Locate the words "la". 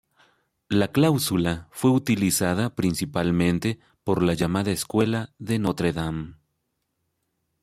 0.69-0.87, 4.23-4.33